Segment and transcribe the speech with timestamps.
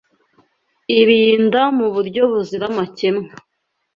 [0.99, 3.29] Irinda mu buryo buzira amakemwa